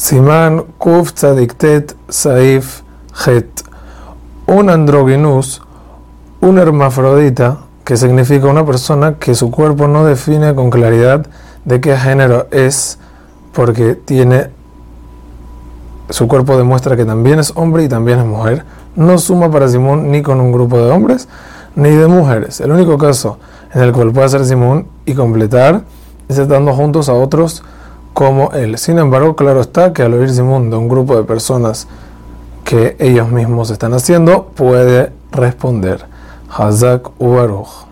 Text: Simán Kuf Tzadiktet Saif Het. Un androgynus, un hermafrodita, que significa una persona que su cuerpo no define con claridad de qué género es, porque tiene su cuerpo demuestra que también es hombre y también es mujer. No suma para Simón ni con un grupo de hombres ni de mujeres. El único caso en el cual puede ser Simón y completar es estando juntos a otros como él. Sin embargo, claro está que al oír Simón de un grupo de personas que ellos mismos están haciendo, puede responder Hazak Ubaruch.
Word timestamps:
Simán 0.00 0.64
Kuf 0.78 1.12
Tzadiktet 1.12 1.94
Saif 2.08 2.80
Het. 3.26 3.64
Un 4.46 4.70
androgynus, 4.70 5.60
un 6.40 6.56
hermafrodita, 6.56 7.58
que 7.84 7.98
significa 7.98 8.46
una 8.46 8.64
persona 8.64 9.16
que 9.18 9.34
su 9.34 9.50
cuerpo 9.50 9.88
no 9.88 10.06
define 10.06 10.54
con 10.54 10.70
claridad 10.70 11.26
de 11.66 11.82
qué 11.82 11.98
género 11.98 12.46
es, 12.50 12.98
porque 13.52 13.94
tiene 13.94 14.48
su 16.08 16.28
cuerpo 16.28 16.56
demuestra 16.56 16.96
que 16.96 17.04
también 17.04 17.38
es 17.38 17.52
hombre 17.54 17.84
y 17.84 17.88
también 17.88 18.20
es 18.20 18.24
mujer. 18.24 18.64
No 18.96 19.18
suma 19.18 19.50
para 19.50 19.68
Simón 19.68 20.10
ni 20.10 20.22
con 20.22 20.40
un 20.40 20.50
grupo 20.50 20.78
de 20.78 20.90
hombres 20.90 21.28
ni 21.76 21.90
de 21.90 22.06
mujeres. 22.06 22.62
El 22.62 22.72
único 22.72 22.96
caso 22.96 23.38
en 23.74 23.82
el 23.82 23.92
cual 23.92 24.12
puede 24.12 24.30
ser 24.30 24.46
Simón 24.46 24.86
y 25.04 25.12
completar 25.12 25.82
es 26.26 26.38
estando 26.38 26.72
juntos 26.72 27.10
a 27.10 27.12
otros 27.12 27.62
como 28.20 28.52
él. 28.52 28.76
Sin 28.76 28.98
embargo, 28.98 29.34
claro 29.34 29.62
está 29.62 29.94
que 29.94 30.02
al 30.02 30.12
oír 30.12 30.28
Simón 30.28 30.68
de 30.68 30.76
un 30.76 30.90
grupo 30.90 31.16
de 31.16 31.24
personas 31.24 31.88
que 32.64 32.94
ellos 32.98 33.30
mismos 33.30 33.70
están 33.70 33.94
haciendo, 33.94 34.48
puede 34.54 35.10
responder 35.32 36.04
Hazak 36.50 37.18
Ubaruch. 37.18 37.89